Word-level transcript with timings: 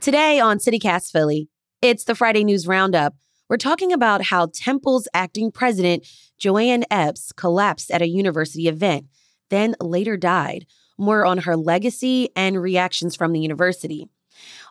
Today 0.00 0.38
on 0.38 0.58
CityCast 0.58 1.10
Philly, 1.10 1.48
it's 1.80 2.04
the 2.04 2.14
Friday 2.14 2.44
News 2.44 2.66
Roundup. 2.66 3.14
We're 3.48 3.56
talking 3.56 3.92
about 3.92 4.24
how 4.24 4.50
Temple's 4.52 5.08
acting 5.14 5.50
president, 5.50 6.06
JoAnne 6.40 6.84
Epps, 6.90 7.32
collapsed 7.32 7.90
at 7.90 8.02
a 8.02 8.08
university 8.08 8.68
event, 8.68 9.06
then 9.48 9.74
later 9.80 10.16
died. 10.16 10.66
More 10.98 11.24
on 11.24 11.38
her 11.38 11.56
legacy 11.56 12.28
and 12.36 12.60
reactions 12.60 13.16
from 13.16 13.32
the 13.32 13.40
university. 13.40 14.06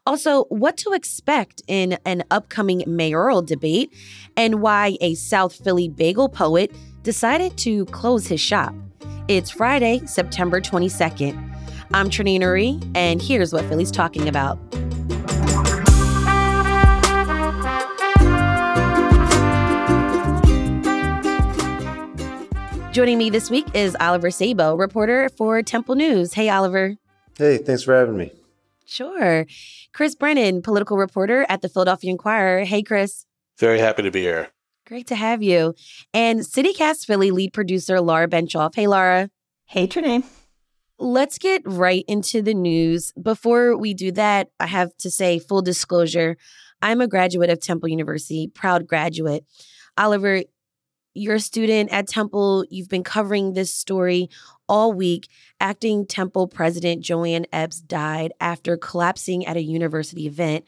Also, 0.05 0.43
what 0.45 0.77
to 0.77 0.93
expect 0.93 1.61
in 1.67 1.97
an 2.05 2.23
upcoming 2.29 2.83
mayoral 2.85 3.41
debate, 3.41 3.91
and 4.37 4.61
why 4.61 4.95
a 5.01 5.15
South 5.15 5.55
Philly 5.55 5.89
bagel 5.89 6.29
poet 6.29 6.71
decided 7.01 7.57
to 7.57 7.85
close 7.85 8.27
his 8.27 8.39
shop. 8.39 8.73
It's 9.27 9.49
Friday, 9.49 10.05
September 10.05 10.61
22nd. 10.61 11.55
I'm 11.93 12.09
Trenae 12.09 12.39
Nuri, 12.39 12.91
and 12.95 13.21
here's 13.21 13.51
what 13.53 13.65
Philly's 13.65 13.91
talking 13.91 14.27
about. 14.27 14.59
Joining 22.95 23.17
me 23.17 23.29
this 23.29 23.49
week 23.49 23.67
is 23.73 23.93
Oliver 23.99 24.31
Sabo, 24.31 24.73
reporter 24.73 25.27
for 25.27 25.61
Temple 25.61 25.95
News. 25.95 26.33
Hey, 26.33 26.47
Oliver. 26.47 26.95
Hey, 27.37 27.57
thanks 27.57 27.83
for 27.83 27.93
having 27.93 28.15
me. 28.15 28.31
Sure. 28.85 29.45
Chris 29.91 30.15
Brennan, 30.15 30.61
political 30.61 30.95
reporter 30.95 31.45
at 31.49 31.61
the 31.61 31.67
Philadelphia 31.67 32.09
Inquirer. 32.09 32.63
Hey, 32.63 32.81
Chris. 32.81 33.25
Very 33.59 33.79
happy 33.79 34.01
to 34.03 34.11
be 34.11 34.21
here. 34.21 34.47
Great 34.87 35.07
to 35.07 35.15
have 35.15 35.43
you. 35.43 35.75
And 36.13 36.39
CityCast 36.39 37.05
Philly 37.05 37.31
lead 37.31 37.51
producer 37.51 37.99
Laura 37.99 38.29
Benshoff. 38.29 38.75
Hey, 38.75 38.87
Laura. 38.87 39.29
Hey, 39.65 39.87
Trenae. 39.87 40.23
Let's 40.97 41.37
get 41.37 41.63
right 41.65 42.05
into 42.07 42.41
the 42.41 42.53
news. 42.53 43.11
Before 43.21 43.75
we 43.75 43.93
do 43.93 44.13
that, 44.13 44.51
I 44.57 44.67
have 44.67 44.95
to 44.99 45.11
say 45.11 45.37
full 45.37 45.61
disclosure 45.61 46.37
I'm 46.81 47.01
a 47.01 47.09
graduate 47.09 47.49
of 47.49 47.59
Temple 47.59 47.89
University, 47.89 48.47
proud 48.47 48.87
graduate. 48.87 49.43
Oliver, 49.97 50.43
you're 51.15 51.35
a 51.35 51.39
student 51.39 51.91
at 51.91 52.07
Temple. 52.07 52.65
You've 52.69 52.89
been 52.89 53.03
covering 53.03 53.53
this 53.53 53.73
story 53.73 54.29
all 54.67 54.93
week. 54.93 55.27
Acting 55.59 56.05
Temple 56.05 56.47
President 56.47 57.03
JoAnne 57.03 57.45
Epps 57.51 57.79
died 57.79 58.33
after 58.39 58.77
collapsing 58.77 59.45
at 59.45 59.57
a 59.57 59.61
university 59.61 60.27
event. 60.27 60.65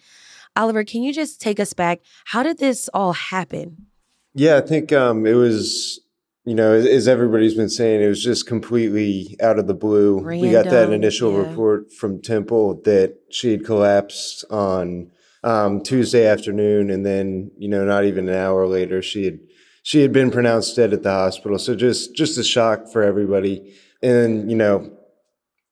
Oliver, 0.55 0.83
can 0.83 1.03
you 1.03 1.13
just 1.13 1.39
take 1.39 1.59
us 1.59 1.73
back? 1.73 1.99
How 2.25 2.41
did 2.41 2.57
this 2.57 2.89
all 2.93 3.13
happen? 3.13 3.87
Yeah, 4.33 4.57
I 4.57 4.61
think 4.61 4.91
um, 4.91 5.25
it 5.25 5.33
was, 5.33 5.99
you 6.45 6.55
know, 6.55 6.73
as, 6.73 6.85
as, 6.85 7.07
everybody's 7.07 7.53
been 7.53 7.69
saying, 7.69 8.01
it 8.01 8.07
was 8.07 8.23
just 8.23 8.47
completely 8.47 9.35
out 9.41 9.59
of 9.59 9.67
the 9.67 9.73
blue. 9.73 10.19
Random, 10.21 10.47
we 10.47 10.51
got 10.51 10.65
that 10.65 10.91
initial 10.91 11.31
yeah. 11.33 11.49
report 11.49 11.91
from 11.91 12.21
Temple 12.21 12.81
that 12.85 13.17
she 13.29 13.51
had 13.51 13.65
collapsed 13.65 14.45
on 14.49 15.11
um, 15.43 15.81
Tuesday 15.81 16.25
afternoon, 16.25 16.89
and 16.89 17.05
then, 17.05 17.51
you 17.57 17.67
know, 17.67 17.85
not 17.85 18.05
even 18.05 18.29
an 18.29 18.35
hour 18.35 18.67
later, 18.67 19.01
she 19.01 19.25
had 19.25 19.39
she 19.87 20.01
had 20.01 20.11
been 20.11 20.31
pronounced 20.31 20.75
dead 20.75 20.91
at 20.91 21.03
the 21.03 21.11
hospital. 21.11 21.57
So 21.57 21.73
just 21.73 22.13
just 22.13 22.37
a 22.37 22.43
shock 22.43 22.89
for 22.91 23.03
everybody. 23.03 23.73
And 24.03 24.51
you 24.51 24.57
know, 24.57 24.91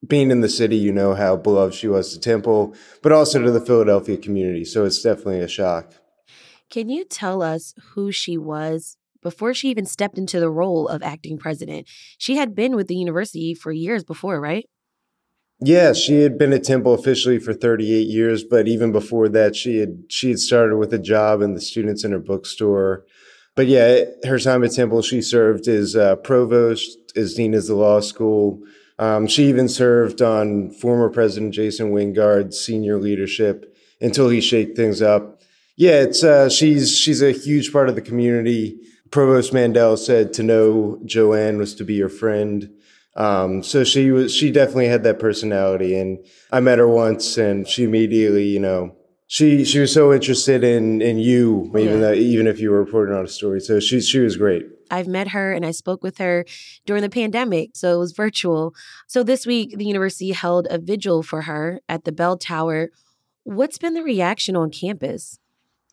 being 0.07 0.31
in 0.31 0.39
the 0.39 0.47
city, 0.47 0.77
you 0.77 0.93
know 0.93 1.15
how 1.15 1.35
beloved 1.35 1.75
she 1.75 1.89
was 1.89 2.13
to 2.13 2.19
Temple, 2.21 2.73
but 3.01 3.11
also 3.11 3.41
to 3.41 3.51
the 3.51 3.59
Philadelphia 3.59 4.15
community. 4.15 4.63
So 4.63 4.85
it's 4.85 5.01
definitely 5.01 5.41
a 5.41 5.49
shock. 5.49 5.91
Can 6.69 6.87
you 6.87 7.03
tell 7.03 7.41
us 7.41 7.73
who 7.89 8.09
she 8.09 8.37
was 8.37 8.95
before 9.21 9.53
she 9.53 9.67
even 9.67 9.85
stepped 9.85 10.17
into 10.17 10.39
the 10.39 10.49
role 10.49 10.87
of 10.87 11.03
acting 11.03 11.37
president? 11.37 11.85
She 12.17 12.37
had 12.37 12.55
been 12.55 12.77
with 12.77 12.87
the 12.87 12.95
university 12.95 13.53
for 13.53 13.73
years 13.73 14.05
before, 14.05 14.39
right? 14.39 14.65
Yeah, 15.59 15.91
she 15.91 16.21
had 16.21 16.37
been 16.37 16.53
at 16.53 16.63
Temple 16.63 16.93
officially 16.93 17.37
for 17.37 17.53
38 17.53 18.07
years, 18.07 18.45
but 18.45 18.69
even 18.69 18.93
before 18.93 19.27
that, 19.27 19.57
she 19.57 19.79
had 19.79 20.03
she 20.07 20.29
had 20.29 20.39
started 20.39 20.77
with 20.77 20.93
a 20.93 20.99
job 20.99 21.41
in 21.41 21.53
the 21.53 21.59
students 21.59 22.05
in 22.05 22.13
her 22.13 22.19
bookstore 22.19 23.03
but 23.55 23.67
yeah, 23.67 24.03
her 24.25 24.39
time 24.39 24.63
at 24.63 24.73
Temple, 24.73 25.01
she 25.01 25.21
served 25.21 25.67
as 25.67 25.95
uh, 25.95 26.17
provost, 26.17 26.97
as 27.15 27.33
dean 27.33 27.53
of 27.53 27.65
the 27.65 27.75
law 27.75 28.01
school. 28.01 28.61
Um, 28.99 29.27
she 29.27 29.45
even 29.45 29.67
served 29.67 30.21
on 30.21 30.71
former 30.71 31.09
President 31.09 31.53
Jason 31.53 31.91
Wingard's 31.91 32.59
senior 32.59 32.99
leadership 32.99 33.75
until 34.01 34.29
he 34.29 34.41
shaked 34.41 34.75
things 34.75 35.01
up. 35.01 35.41
Yeah, 35.77 36.01
it's 36.01 36.23
uh, 36.23 36.49
she's 36.49 36.97
she's 36.97 37.21
a 37.21 37.31
huge 37.31 37.73
part 37.73 37.89
of 37.89 37.95
the 37.95 38.01
community. 38.01 38.79
Provost 39.11 39.53
Mandel 39.53 39.97
said 39.97 40.33
to 40.33 40.43
know 40.43 40.99
JoAnne 41.05 41.57
was 41.57 41.75
to 41.75 41.83
be 41.83 41.95
your 41.95 42.09
friend. 42.09 42.69
Um, 43.15 43.63
so 43.63 43.83
she 43.83 44.11
was 44.11 44.33
she 44.33 44.51
definitely 44.51 44.87
had 44.87 45.03
that 45.03 45.19
personality, 45.19 45.97
and 45.97 46.25
I 46.51 46.59
met 46.59 46.79
her 46.79 46.87
once, 46.87 47.37
and 47.37 47.67
she 47.67 47.83
immediately, 47.83 48.47
you 48.47 48.59
know, 48.59 48.95
she 49.27 49.63
she 49.65 49.79
was 49.79 49.93
so 49.93 50.13
interested 50.13 50.63
in 50.63 51.01
in 51.01 51.17
you, 51.17 51.71
even 51.77 52.01
yeah. 52.01 52.13
even 52.13 52.47
if 52.47 52.59
you 52.59 52.69
were 52.71 52.79
reporting 52.79 53.15
on 53.15 53.25
a 53.25 53.27
story. 53.27 53.59
So 53.59 53.79
she 53.79 54.01
she 54.01 54.19
was 54.19 54.37
great. 54.37 54.65
I've 54.91 55.07
met 55.07 55.29
her 55.29 55.51
and 55.51 55.65
I 55.65 55.71
spoke 55.71 56.03
with 56.03 56.19
her 56.19 56.45
during 56.85 57.01
the 57.01 57.09
pandemic, 57.09 57.71
so 57.73 57.95
it 57.95 57.99
was 57.99 58.11
virtual. 58.11 58.75
So 59.07 59.23
this 59.23 59.45
week, 59.45 59.77
the 59.77 59.85
university 59.85 60.31
held 60.31 60.67
a 60.69 60.77
vigil 60.77 61.23
for 61.23 61.43
her 61.43 61.81
at 61.89 62.03
the 62.03 62.11
Bell 62.11 62.37
Tower. 62.37 62.91
What's 63.43 63.77
been 63.77 63.95
the 63.95 64.03
reaction 64.03 64.55
on 64.55 64.69
campus? 64.69 65.39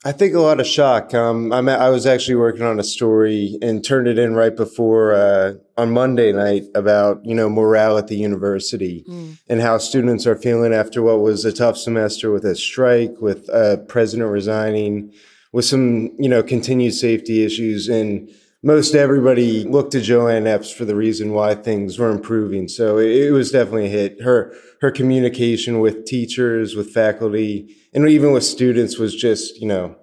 I 0.04 0.10
think 0.10 0.34
a 0.34 0.40
lot 0.40 0.58
of 0.58 0.66
shock. 0.66 1.14
Um, 1.14 1.52
I'm, 1.52 1.68
I 1.68 1.88
was 1.88 2.06
actually 2.06 2.34
working 2.34 2.62
on 2.62 2.80
a 2.80 2.84
story 2.84 3.56
and 3.62 3.84
turned 3.84 4.08
it 4.08 4.18
in 4.18 4.34
right 4.34 4.54
before 4.54 5.14
uh, 5.14 5.54
on 5.76 5.92
Monday 5.92 6.32
night 6.32 6.64
about 6.74 7.24
you 7.24 7.34
know 7.34 7.48
morale 7.48 7.98
at 7.98 8.08
the 8.08 8.16
university 8.16 9.04
mm. 9.08 9.38
and 9.48 9.60
how 9.60 9.78
students 9.78 10.26
are 10.26 10.34
feeling 10.34 10.72
after 10.72 11.02
what 11.02 11.20
was 11.20 11.44
a 11.44 11.52
tough 11.52 11.78
semester 11.78 12.32
with 12.32 12.44
a 12.44 12.56
strike, 12.56 13.20
with 13.20 13.48
a 13.50 13.84
president 13.88 14.30
resigning, 14.30 15.12
with 15.52 15.64
some 15.64 16.10
you 16.18 16.28
know 16.28 16.42
continued 16.42 16.94
safety 16.94 17.44
issues, 17.44 17.88
and 17.88 18.28
most 18.62 18.94
everybody 18.94 19.64
looked 19.64 19.92
to 19.92 19.98
JoAnne 19.98 20.46
Epps 20.46 20.70
for 20.70 20.84
the 20.84 20.94
reason 20.94 21.32
why 21.32 21.54
things 21.54 21.98
were 21.98 22.10
improving. 22.10 22.68
So 22.68 22.98
it, 22.98 23.30
was 23.30 23.50
definitely 23.50 23.86
a 23.86 23.90
hit. 23.90 24.22
Her 24.22 24.54
her 24.80 24.90
communication 24.90 25.80
with 25.80 26.04
teachers, 26.04 26.76
with 26.76 26.90
faculty 26.90 27.76
and 27.92 28.08
even 28.08 28.32
with 28.32 28.44
students 28.44 28.98
was 28.98 29.14
just 29.14 29.60
you 29.60 29.68
know 29.68 29.96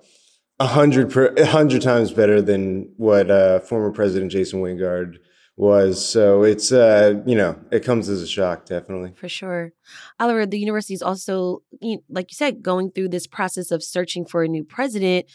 a 0.59 0.67
hundred 0.67 1.15
a 1.37 1.45
hundred 1.45 1.81
times 1.81 2.11
better 2.11 2.41
than 2.41 2.93
what 2.97 3.31
uh, 3.31 3.59
former 3.59 3.91
President 3.91 4.31
Jason 4.31 4.61
Wingard 4.61 5.15
was. 5.55 6.07
So 6.07 6.43
it's 6.43 6.71
uh, 6.71 7.21
you 7.25 7.35
know 7.35 7.59
it 7.71 7.83
comes 7.83 8.09
as 8.09 8.21
a 8.21 8.27
shock, 8.27 8.65
definitely 8.65 9.13
for 9.15 9.29
sure. 9.29 9.73
Oliver, 10.19 10.45
the 10.45 10.59
university 10.59 10.93
is 10.93 11.01
also, 11.01 11.63
like 12.09 12.31
you 12.31 12.35
said, 12.35 12.61
going 12.61 12.91
through 12.91 13.09
this 13.09 13.27
process 13.27 13.71
of 13.71 13.83
searching 13.83 14.25
for 14.25 14.43
a 14.43 14.47
new 14.47 14.63
president 14.63 15.27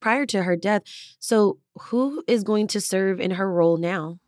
prior 0.00 0.26
to 0.26 0.42
her 0.42 0.56
death. 0.56 0.82
So 1.18 1.58
who 1.88 2.22
is 2.26 2.44
going 2.44 2.66
to 2.68 2.80
serve 2.80 3.20
in 3.20 3.32
her 3.32 3.50
role 3.50 3.76
now? 3.76 4.18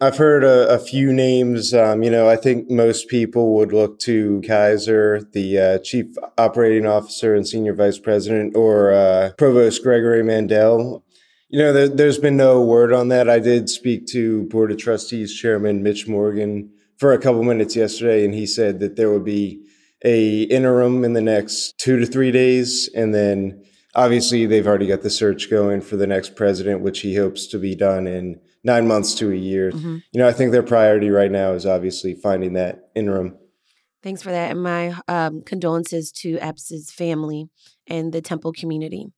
I've 0.00 0.16
heard 0.16 0.42
a, 0.42 0.68
a 0.68 0.78
few 0.80 1.12
names. 1.12 1.72
Um, 1.72 2.02
you 2.02 2.10
know, 2.10 2.28
I 2.28 2.34
think 2.34 2.68
most 2.68 3.06
people 3.06 3.54
would 3.54 3.72
look 3.72 4.00
to 4.00 4.42
Kaiser, 4.44 5.22
the 5.32 5.58
uh, 5.58 5.78
chief 5.78 6.06
operating 6.36 6.86
officer 6.86 7.36
and 7.36 7.46
senior 7.46 7.72
vice 7.72 7.98
president, 7.98 8.56
or 8.56 8.90
uh, 8.90 9.30
Provost 9.38 9.84
Gregory 9.84 10.24
Mandel. 10.24 11.04
You 11.50 11.60
know, 11.60 11.72
there, 11.72 12.06
has 12.06 12.18
been 12.18 12.36
no 12.36 12.62
word 12.62 12.92
on 12.92 13.08
that. 13.08 13.28
I 13.28 13.38
did 13.38 13.68
speak 13.68 14.06
to 14.08 14.44
Board 14.44 14.72
of 14.72 14.78
Trustees 14.78 15.34
Chairman 15.34 15.84
Mitch 15.84 16.08
Morgan 16.08 16.72
for 16.96 17.12
a 17.12 17.18
couple 17.18 17.44
minutes 17.44 17.76
yesterday, 17.76 18.24
and 18.24 18.34
he 18.34 18.46
said 18.46 18.80
that 18.80 18.96
there 18.96 19.12
would 19.12 19.24
be 19.24 19.62
a 20.04 20.42
interim 20.42 21.04
in 21.04 21.12
the 21.12 21.20
next 21.20 21.78
two 21.78 22.00
to 22.00 22.06
three 22.06 22.32
days, 22.32 22.90
and 22.96 23.14
then 23.14 23.62
obviously 23.94 24.46
they've 24.46 24.66
already 24.66 24.86
got 24.86 25.02
the 25.02 25.10
search 25.10 25.50
going 25.50 25.80
for 25.80 25.96
the 25.96 26.06
next 26.06 26.34
president, 26.36 26.80
which 26.80 27.00
he 27.00 27.16
hopes 27.16 27.46
to 27.48 27.58
be 27.58 27.74
done 27.74 28.06
in 28.06 28.40
nine 28.64 28.86
months 28.86 29.14
to 29.16 29.30
a 29.30 29.36
year. 29.36 29.72
Mm-hmm. 29.72 29.98
You 30.12 30.20
know, 30.20 30.28
I 30.28 30.32
think 30.32 30.52
their 30.52 30.62
priority 30.62 31.10
right 31.10 31.30
now 31.30 31.52
is 31.52 31.66
obviously 31.66 32.14
finding 32.14 32.54
that 32.54 32.90
interim. 32.94 33.36
Thanks 34.02 34.22
for 34.22 34.30
that. 34.30 34.50
And 34.50 34.62
my 34.62 34.94
um, 35.06 35.42
condolences 35.42 36.10
to 36.12 36.38
Epps's 36.38 36.90
family 36.90 37.48
and 37.86 38.12
the 38.12 38.20
Temple 38.20 38.52
community. 38.52 39.12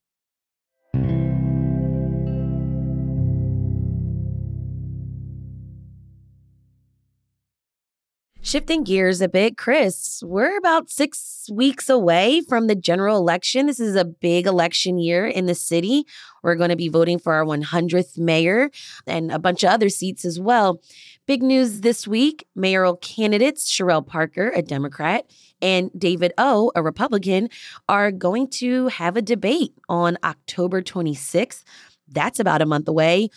Shifting 8.45 8.85
gears 8.85 9.23
a 9.23 9.29
bit, 9.29 9.57
Chris, 9.57 10.23
we're 10.23 10.59
about 10.59 10.91
six 10.91 11.49
weeks 11.51 11.89
away 11.89 12.43
from 12.47 12.67
the 12.67 12.75
general 12.75 13.17
election. 13.17 13.67
This 13.67 13.81
is 13.81 13.97
a 13.97 14.05
big 14.05 14.47
election 14.47 14.99
year 14.99 15.27
in 15.27 15.47
the 15.47 15.55
city. 15.55 16.05
We're 16.43 16.55
going 16.55 16.69
to 16.69 16.77
be 16.77 16.91
voting 16.91 17.19
for 17.19 17.33
our 17.33 17.47
100th 17.47 18.19
mayor 18.19 18.71
and 19.07 19.33
a 19.33 19.39
bunch 19.39 19.65
of 19.65 19.71
other 19.71 19.89
seats 19.89 20.27
as 20.27 20.39
well. 20.39 20.83
Big 21.27 21.43
news 21.43 21.81
this 21.81 22.07
week 22.07 22.47
mayoral 22.55 22.97
candidates 22.97 23.73
Cherelle 23.73 24.07
Parker, 24.07 24.53
a 24.55 24.61
Democrat, 24.61 25.25
and 25.63 25.91
David 25.97 26.35
O, 26.37 26.71
a 26.77 26.83
Republican, 26.83 27.49
are 27.89 28.13
going 28.13 28.49
to 28.49 28.89
have 28.89 29.17
a 29.17 29.23
debate 29.23 29.73
on 29.89 30.19
October 30.23 30.83
26th. 30.83 31.65
That's 32.09 32.39
about 32.39 32.61
a 32.61 32.67
month 32.67 32.89
away. 32.89 33.31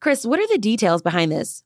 Chris, 0.00 0.24
what 0.24 0.40
are 0.40 0.48
the 0.48 0.56
details 0.56 1.02
behind 1.02 1.30
this? 1.30 1.64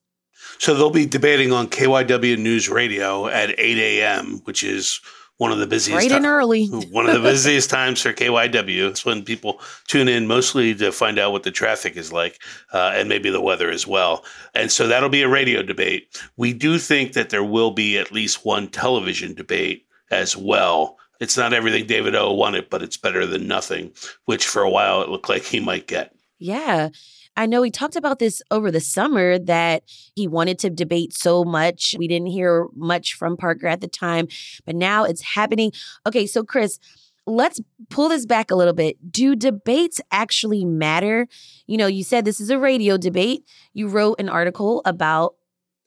So 0.59 0.75
they'll 0.75 0.91
be 0.91 1.07
debating 1.07 1.53
on 1.53 1.69
KYW 1.69 2.39
News 2.39 2.69
Radio 2.69 3.27
at 3.29 3.51
8 3.59 3.79
a.m., 3.79 4.41
which 4.45 4.63
is 4.63 5.01
one 5.39 5.53
of 5.53 5.59
the 5.59 5.67
busiest 5.67 6.09
Bright 6.09 6.13
and 6.13 6.27
early. 6.27 6.67
one 6.91 7.09
of 7.09 7.15
the 7.15 7.29
busiest 7.29 7.71
times 7.71 8.03
for 8.03 8.13
KYW. 8.13 8.89
It's 8.91 9.05
when 9.05 9.25
people 9.25 9.61
tune 9.87 10.09
in 10.09 10.27
mostly 10.27 10.75
to 10.75 10.93
find 10.93 11.19
out 11.19 11.33
what 11.33 11.45
the 11.45 11.51
traffic 11.51 11.97
is 11.97 12.13
like 12.13 12.41
uh, 12.73 12.93
and 12.95 13.09
maybe 13.09 13.31
the 13.31 13.41
weather 13.41 13.71
as 13.71 13.87
well. 13.87 14.25
And 14.55 14.71
so 14.71 14.87
that'll 14.87 15.09
be 15.09 15.23
a 15.23 15.29
radio 15.29 15.63
debate. 15.63 16.21
We 16.37 16.53
do 16.53 16.79
think 16.79 17.13
that 17.13 17.31
there 17.31 17.45
will 17.45 17.71
be 17.71 17.99
at 17.99 18.13
least 18.13 18.45
one 18.45 18.69
television 18.69 19.35
debate 19.35 19.87
as 20.11 20.37
well. 20.37 20.99
It's 21.21 21.37
not 21.37 21.53
everything 21.53 21.87
David 21.87 22.15
O 22.15 22.33
wanted, 22.33 22.69
but 22.69 22.83
it's 22.83 22.97
better 22.97 23.25
than 23.27 23.49
nothing, 23.49 23.93
which 24.27 24.47
for 24.47 24.63
a 24.63 24.71
while 24.71 25.03
it 25.03 25.09
looked 25.09 25.29
like 25.29 25.43
he 25.43 25.61
might 25.61 25.87
get. 25.87 26.15
Yeah. 26.39 26.91
I 27.39 27.47
know 27.47 27.63
he 27.63 27.71
talked 27.71 27.95
about 27.95 28.19
this 28.19 28.43
over 28.51 28.73
the 28.73 28.81
summer 28.81 29.39
that 29.39 29.85
he 30.17 30.27
wanted 30.27 30.59
to 30.59 30.71
debate 30.71 31.13
so 31.13 31.45
much. 31.45 31.95
We 31.97 32.09
didn't 32.09 32.27
hear 32.27 32.67
much 32.75 33.15
from 33.15 33.37
Parker 33.37 33.69
at 33.69 33.81
the 33.81 33.87
time, 33.87 34.27
but 34.67 34.75
now 34.75 35.05
it's 35.05 35.23
happening. 35.23 35.71
Okay, 36.05 36.27
so 36.27 36.43
Chris, 36.43 36.81
let's 37.29 37.61
pull 37.91 38.09
this 38.09 38.27
back 38.27 38.51
a 38.51 38.57
little 38.57 38.75
bit. 38.75 39.13
Do 39.13 39.37
debates 39.37 40.01
actually 40.11 40.65
matter? 40.65 41.29
You 41.69 41.77
know, 41.77 41.87
you 41.87 42.03
said 42.03 42.25
this 42.25 42.41
is 42.41 42.51
a 42.51 42.59
radio 42.59 42.97
debate. 42.97 43.45
You 43.73 43.87
wrote 43.87 44.19
an 44.19 44.29
article 44.29 44.83
about 44.85 45.37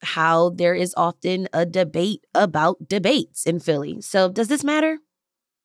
how 0.03 0.51
there 0.51 0.73
is 0.73 0.93
often 0.95 1.49
a 1.51 1.65
debate 1.65 2.25
about 2.33 2.87
debates 2.87 3.45
in 3.45 3.59
Philly. 3.59 3.99
So, 3.99 4.29
does 4.29 4.47
this 4.47 4.63
matter? 4.63 4.99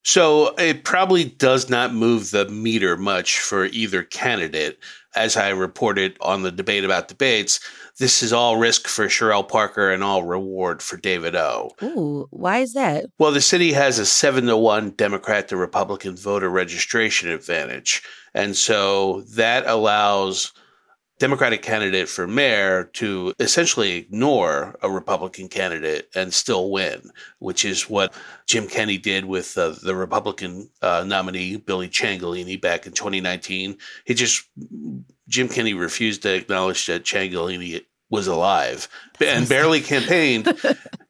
So 0.07 0.55
it 0.55 0.85
probably 0.85 1.25
does 1.25 1.69
not 1.69 1.93
move 1.93 2.31
the 2.31 2.49
meter 2.49 2.97
much 2.97 3.41
for 3.41 3.65
either 3.65 4.05
candidate. 4.05 4.79
As 5.17 5.37
I 5.37 5.49
reported 5.49 6.17
on 6.21 6.45
the 6.45 6.53
debate 6.53 6.85
about 6.85 7.09
debates, 7.09 7.59
this 7.99 8.23
is 8.23 8.33
all 8.33 8.57
risk 8.57 8.87
for 8.87 9.07
Cherelle 9.07 9.49
Parker 9.49 9.91
and 9.91 10.05
all 10.05 10.23
reward 10.23 10.81
for 10.81 10.97
David 10.97 11.35
O. 11.35 11.73
Ooh, 11.83 12.29
why 12.31 12.59
is 12.59 12.73
that? 12.75 13.07
Well, 13.19 13.33
the 13.33 13.41
city 13.41 13.73
has 13.73 13.99
a 13.99 14.07
seven 14.07 14.47
to 14.47 14.57
one 14.57 14.91
Democrat 14.91 15.49
to 15.49 15.57
Republican 15.57 16.15
voter 16.15 16.51
registration 16.51 17.29
advantage. 17.29 18.01
And 18.33 18.55
so 18.55 19.23
that 19.35 19.67
allows 19.67 20.53
Democratic 21.19 21.63
candidate 21.63 22.09
for 22.09 22.27
mayor 22.27 22.85
to 22.93 23.33
essentially 23.39 23.97
ignore 23.97 24.77
a 24.83 24.91
Republican 24.91 25.49
candidate 25.49 26.09
and 26.15 26.33
still 26.33 26.71
win, 26.71 27.11
which 27.39 27.65
is 27.65 27.89
what 27.89 28.13
Jim 28.47 28.67
Kenney 28.67 28.99
did 28.99 29.25
with 29.25 29.57
uh, 29.57 29.75
the 29.83 29.97
Republican 29.97 30.71
uh, 30.83 31.05
nominee, 31.07 31.57
Billy 31.57 31.89
Ciancaglini, 31.89 32.61
back 32.61 32.87
in 32.87 32.93
2019. 32.93 33.79
He 34.05 34.15
just, 34.15 34.45
Jim 35.29 35.49
Kenney 35.49 35.73
refused 35.73 36.23
to 36.23 36.35
acknowledge 36.35 36.85
that 36.87 37.05
Ciancaglini 37.05 37.85
was 38.11 38.27
alive 38.27 38.89
and 39.21 39.49
barely 39.49 39.81
campaigned 39.81 40.55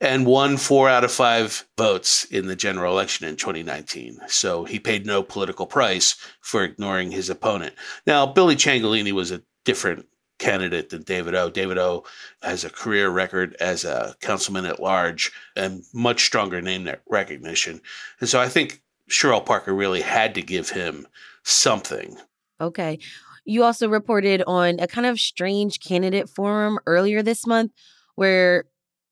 and 0.01 0.25
won 0.25 0.57
four 0.57 0.89
out 0.89 1.05
of 1.05 1.13
five 1.13 1.67
votes 1.77 2.25
in 2.25 2.47
the 2.47 2.57
general 2.57 2.93
election 2.93 3.27
in 3.27 3.37
2019. 3.37 4.19
So 4.29 4.65
he 4.65 4.79
paid 4.79 5.05
no 5.05 5.23
political 5.23 5.67
price 5.67 6.17
for 6.41 6.63
ignoring 6.63 7.11
his 7.11 7.29
opponent. 7.29 7.75
Now, 8.07 8.25
Billy 8.27 8.57
Ciancaglini 8.57 9.13
was 9.13 9.31
a 9.31 9.43
different 9.67 10.07
candidate 10.39 10.91
than 10.91 11.03
David 11.03 11.35
O. 11.35 11.51
David 11.51 11.79
O 11.79 12.05
has 12.43 12.65
a 12.65 12.71
career 12.71 13.11
record 13.11 13.57
as 13.61 13.85
a 13.85 14.15
councilman 14.21 14.65
at 14.65 14.81
large 14.81 15.33
and 15.55 15.83
much 15.93 16.25
stronger 16.25 16.63
name 16.63 16.89
recognition. 17.09 17.81
And 18.21 18.29
so 18.29 18.41
I 18.41 18.49
think 18.49 18.83
Cherelle 19.11 19.45
Parker 19.45 19.75
really 19.75 20.01
had 20.01 20.35
to 20.35 20.43
give 20.43 20.71
him 20.71 21.07
something. 21.43 22.17
Okay. 22.61 22.99
You 23.45 23.63
also 23.65 23.89
reported 23.89 24.43
on 24.47 24.81
a 24.81 24.87
kind 24.87 25.07
of 25.07 25.21
strange 25.21 25.81
candidate 25.81 26.29
forum 26.29 26.79
earlier 26.87 27.23
this 27.23 27.47
month 27.47 27.73
where 28.17 28.65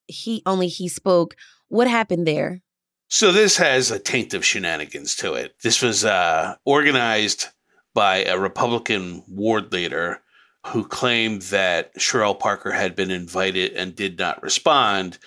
he 0.06 0.42
only 0.44 0.68
he 0.68 0.88
spoke. 0.88 1.36
What 1.68 1.88
happened 1.88 2.26
there? 2.26 2.60
So 3.08 3.32
this 3.32 3.56
has 3.58 3.90
a 3.90 3.98
taint 3.98 4.34
of 4.34 4.44
shenanigans 4.44 5.14
to 5.16 5.34
it. 5.34 5.54
This 5.62 5.80
was 5.80 6.04
uh, 6.04 6.56
organized 6.64 7.46
by 7.94 8.24
a 8.24 8.38
Republican 8.38 9.22
ward 9.28 9.72
leader 9.72 10.20
who 10.66 10.86
claimed 10.86 11.42
that 11.42 11.94
Cherelle 11.96 12.38
Parker 12.38 12.72
had 12.72 12.96
been 12.96 13.10
invited 13.10 13.72
and 13.72 13.94
did 13.94 14.18
not 14.18 14.42
respond. 14.42 15.18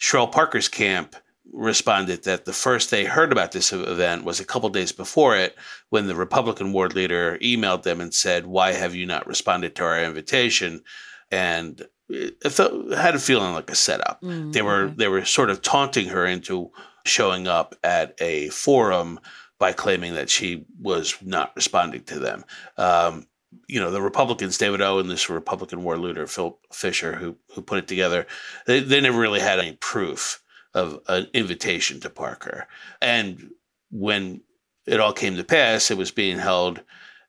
Cherelle 0.00 0.32
Parker's 0.32 0.68
camp 0.68 1.16
responded 1.52 2.24
that 2.24 2.44
the 2.44 2.52
first 2.52 2.90
they 2.90 3.04
heard 3.04 3.32
about 3.32 3.52
this 3.52 3.72
event 3.72 4.24
was 4.24 4.40
a 4.40 4.44
couple 4.44 4.68
days 4.68 4.92
before 4.92 5.36
it 5.36 5.54
when 5.90 6.06
the 6.06 6.14
Republican 6.14 6.72
ward 6.72 6.94
leader 6.94 7.38
emailed 7.42 7.82
them 7.82 8.00
and 8.00 8.12
said, 8.12 8.46
Why 8.46 8.72
have 8.72 8.94
you 8.94 9.06
not 9.06 9.26
responded 9.26 9.76
to 9.76 9.84
our 9.84 10.02
invitation? 10.02 10.82
And 11.30 11.86
it 12.08 12.50
felt, 12.50 12.92
had 12.92 13.14
a 13.14 13.18
feeling 13.18 13.52
like 13.52 13.70
a 13.70 13.74
setup. 13.74 14.20
Mm, 14.22 14.52
they 14.52 14.62
were 14.62 14.88
they 14.88 15.08
were 15.08 15.24
sort 15.24 15.50
of 15.50 15.62
taunting 15.62 16.08
her 16.08 16.24
into 16.24 16.70
showing 17.04 17.48
up 17.48 17.74
at 17.82 18.14
a 18.20 18.48
forum 18.48 19.18
by 19.58 19.72
claiming 19.72 20.14
that 20.14 20.30
she 20.30 20.66
was 20.80 21.16
not 21.22 21.52
responding 21.56 22.04
to 22.04 22.18
them. 22.18 22.44
Um, 22.76 23.26
you 23.68 23.80
know 23.80 23.90
the 23.90 24.02
Republicans, 24.02 24.58
David 24.58 24.80
O. 24.80 24.98
and 24.98 25.10
this 25.10 25.30
Republican 25.30 25.82
war 25.82 25.96
looter, 25.98 26.26
Phil 26.26 26.58
Fisher, 26.72 27.16
who 27.16 27.36
who 27.54 27.62
put 27.62 27.78
it 27.78 27.88
together, 27.88 28.26
they, 28.66 28.80
they 28.80 29.00
never 29.00 29.18
really 29.20 29.40
had 29.40 29.58
any 29.58 29.72
proof 29.72 30.42
of 30.74 31.00
an 31.08 31.26
invitation 31.32 32.00
to 32.00 32.10
Parker. 32.10 32.68
And 33.00 33.50
when 33.90 34.42
it 34.86 35.00
all 35.00 35.12
came 35.12 35.36
to 35.36 35.44
pass, 35.44 35.90
it 35.90 35.96
was 35.96 36.10
being 36.10 36.38
held 36.38 36.82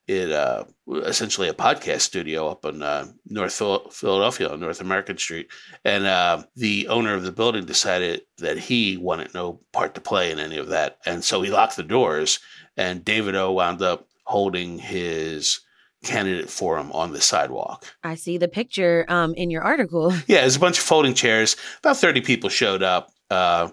in 0.06 0.32
uh, 0.32 0.64
essentially 1.04 1.48
a 1.48 1.54
podcast 1.54 2.00
studio 2.00 2.48
up 2.48 2.64
in 2.64 2.82
uh, 2.82 3.06
North 3.26 3.52
Philadelphia 3.52 4.48
on 4.48 4.60
North 4.60 4.80
American 4.80 5.18
Street. 5.18 5.48
And 5.84 6.06
uh, 6.06 6.44
the 6.56 6.88
owner 6.88 7.14
of 7.14 7.24
the 7.24 7.32
building 7.32 7.66
decided 7.66 8.22
that 8.38 8.58
he 8.58 8.96
wanted 8.96 9.34
no 9.34 9.60
part 9.72 9.94
to 9.94 10.00
play 10.00 10.30
in 10.30 10.38
any 10.38 10.56
of 10.56 10.68
that. 10.68 10.98
And 11.04 11.22
so 11.22 11.42
he 11.42 11.50
locked 11.50 11.76
the 11.76 11.82
doors, 11.82 12.40
and 12.76 13.04
David 13.04 13.34
O 13.34 13.52
wound 13.52 13.82
up 13.82 14.08
holding 14.24 14.78
his 14.78 15.60
candidate 16.04 16.48
forum 16.48 16.92
on 16.92 17.12
the 17.12 17.20
sidewalk. 17.20 17.84
I 18.02 18.14
see 18.14 18.38
the 18.38 18.48
picture 18.48 19.04
um, 19.08 19.34
in 19.34 19.50
your 19.50 19.62
article. 19.62 20.12
Yeah, 20.26 20.40
there's 20.42 20.56
a 20.56 20.60
bunch 20.60 20.78
of 20.78 20.84
folding 20.84 21.14
chairs. 21.14 21.56
About 21.80 21.96
30 21.96 22.20
people 22.20 22.50
showed 22.50 22.82
up. 22.82 23.10
Uh, 23.30 23.68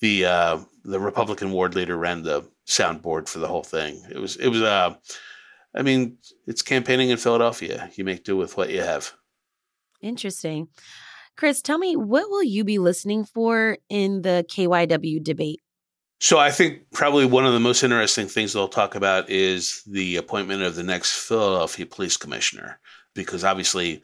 the 0.00 0.24
uh, 0.24 0.58
the 0.84 1.00
Republican 1.00 1.50
ward 1.50 1.74
leader 1.74 1.96
ran 1.96 2.22
the 2.22 2.44
soundboard 2.66 3.28
for 3.28 3.40
the 3.40 3.48
whole 3.48 3.64
thing. 3.64 4.02
It 4.10 4.18
was 4.18 4.36
it 4.36 4.48
was 4.48 4.62
uh, 4.62 4.94
I 5.74 5.82
mean, 5.82 6.18
it's 6.46 6.62
campaigning 6.62 7.10
in 7.10 7.18
Philadelphia. 7.18 7.90
You 7.94 8.04
make 8.04 8.24
do 8.24 8.36
with 8.36 8.56
what 8.56 8.70
you 8.70 8.80
have. 8.80 9.12
Interesting. 10.00 10.68
Chris, 11.36 11.62
tell 11.62 11.78
me 11.78 11.94
what 11.96 12.28
will 12.30 12.42
you 12.42 12.64
be 12.64 12.78
listening 12.78 13.24
for 13.24 13.78
in 13.88 14.22
the 14.22 14.44
KYW 14.48 15.22
debate? 15.22 15.60
So 16.20 16.38
I 16.38 16.50
think 16.50 16.90
probably 16.92 17.26
one 17.26 17.46
of 17.46 17.52
the 17.52 17.60
most 17.60 17.84
interesting 17.84 18.26
things 18.26 18.52
they'll 18.52 18.68
talk 18.68 18.96
about 18.96 19.30
is 19.30 19.82
the 19.86 20.16
appointment 20.16 20.62
of 20.62 20.74
the 20.74 20.82
next 20.82 21.16
Philadelphia 21.16 21.86
police 21.86 22.16
commissioner, 22.16 22.80
because 23.14 23.44
obviously 23.44 24.02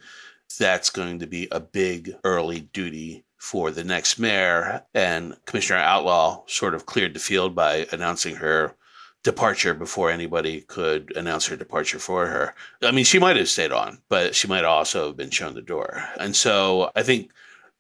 that's 0.59 0.91
going 0.91 1.19
to 1.19 1.27
be 1.27 1.49
a 1.51 1.59
big 1.59 2.15
early 2.23 2.61
duty 2.61 3.25
for 3.39 3.71
the 3.71 3.83
next 3.83 4.19
mayor. 4.19 4.83
And 4.95 5.37
Commissioner 5.45 5.81
Outlaw 5.81 6.45
sort 6.47 6.75
of 6.75 6.87
cleared 6.87 7.15
the 7.15 7.21
field 7.21 7.55
by 7.55 7.87
announcing 7.91 8.37
her 8.37 8.77
departure 9.25 9.75
before 9.75 10.11
anybody 10.11 10.61
could 10.61 11.17
announce 11.17 11.47
her 11.47 11.57
departure 11.57 11.99
for 11.99 12.27
her. 12.27 12.55
I 12.83 12.93
mean, 12.93 13.05
she 13.05 13.19
might 13.19 13.37
have 13.37 13.49
stayed 13.49 13.73
on, 13.73 13.99
but 14.09 14.37
she 14.37 14.47
might 14.47 14.65
also 14.65 15.09
have 15.09 15.17
been 15.17 15.31
shown 15.31 15.55
the 15.55 15.63
door. 15.63 16.05
And 16.21 16.37
so 16.37 16.93
I 16.95 17.03
think 17.03 17.33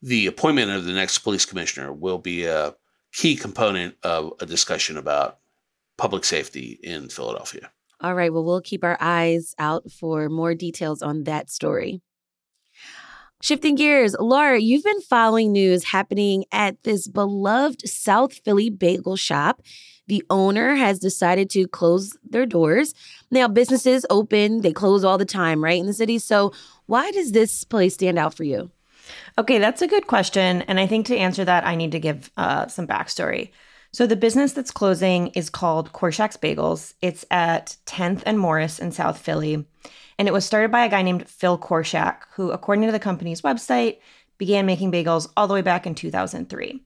the 0.02 0.26
appointment 0.26 0.70
of 0.72 0.86
the 0.86 0.92
next 0.92 1.18
police 1.18 1.44
commissioner 1.44 1.92
will 1.92 2.18
be 2.18 2.46
a 2.46 2.74
key 3.14 3.36
component 3.36 3.96
of 4.02 4.32
a 4.40 4.46
discussion 4.46 4.98
about 4.98 5.38
public 5.96 6.24
safety 6.24 6.78
in 6.82 7.08
Philadelphia. 7.08 7.70
All 8.00 8.14
right. 8.14 8.32
Well, 8.32 8.44
we'll 8.44 8.60
keep 8.60 8.84
our 8.84 8.98
eyes 9.00 9.54
out 9.58 9.90
for 9.90 10.28
more 10.28 10.54
details 10.54 11.00
on 11.00 11.24
that 11.24 11.48
story. 11.48 12.02
Shifting 13.40 13.76
gears, 13.76 14.16
Laura, 14.18 14.58
you've 14.58 14.84
been 14.84 15.00
following 15.02 15.52
news 15.52 15.84
happening 15.84 16.44
at 16.50 16.82
this 16.82 17.06
beloved 17.06 17.88
South 17.88 18.32
Philly 18.32 18.68
bagel 18.68 19.16
shop. 19.16 19.62
The 20.06 20.24
owner 20.28 20.74
has 20.74 20.98
decided 20.98 21.50
to 21.50 21.68
close 21.68 22.16
their 22.28 22.46
doors. 22.46 22.94
Now, 23.30 23.48
businesses 23.48 24.04
open, 24.10 24.62
they 24.62 24.72
close 24.72 25.04
all 25.04 25.18
the 25.18 25.24
time, 25.24 25.62
right, 25.62 25.78
in 25.78 25.86
the 25.86 25.94
city. 25.94 26.18
So, 26.18 26.52
why 26.86 27.10
does 27.10 27.32
this 27.32 27.64
place 27.64 27.94
stand 27.94 28.18
out 28.18 28.34
for 28.34 28.44
you? 28.44 28.70
Okay, 29.38 29.58
that's 29.58 29.82
a 29.82 29.88
good 29.88 30.06
question. 30.06 30.62
And 30.62 30.78
I 30.78 30.86
think 30.86 31.06
to 31.06 31.16
answer 31.16 31.44
that, 31.44 31.66
I 31.66 31.74
need 31.74 31.92
to 31.92 32.00
give 32.00 32.30
uh, 32.36 32.66
some 32.68 32.86
backstory. 32.86 33.50
So, 33.92 34.06
the 34.06 34.16
business 34.16 34.52
that's 34.52 34.72
closing 34.72 35.28
is 35.28 35.50
called 35.50 35.92
Korshak's 35.92 36.36
Bagels. 36.36 36.94
It's 37.00 37.24
at 37.30 37.76
10th 37.86 38.22
and 38.26 38.38
Morris 38.38 38.80
in 38.80 38.90
South 38.90 39.18
Philly. 39.18 39.64
And 40.18 40.28
it 40.28 40.32
was 40.34 40.44
started 40.44 40.72
by 40.72 40.84
a 40.84 40.88
guy 40.88 41.02
named 41.02 41.28
Phil 41.28 41.58
Korshak, 41.58 42.22
who, 42.34 42.50
according 42.50 42.86
to 42.86 42.92
the 42.92 42.98
company's 42.98 43.42
website, 43.42 43.98
began 44.38 44.66
making 44.66 44.90
bagels 44.90 45.28
all 45.36 45.46
the 45.46 45.54
way 45.54 45.62
back 45.62 45.86
in 45.86 45.94
2003. 45.94 46.82